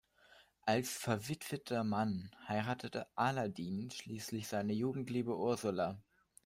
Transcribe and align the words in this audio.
Als 0.65 0.97
verwitweter 0.97 1.83
Mann 1.83 2.31
heiratete 2.47 3.05
Aladin 3.15 3.91
schließlich 3.91 4.47
seine 4.47 4.73
Jugendliebe 4.73 5.37
Ursula. 5.37 6.01